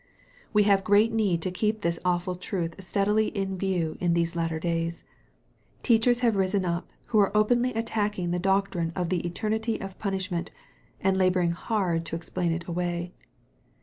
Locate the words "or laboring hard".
11.05-12.03